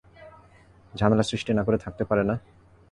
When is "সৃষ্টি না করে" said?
1.23-1.77